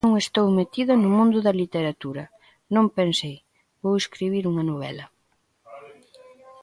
[0.03, 2.23] Eu non estou metida no mundo da literatura,
[2.75, 3.35] non pensei
[3.83, 5.05] "vou escribir unha novela".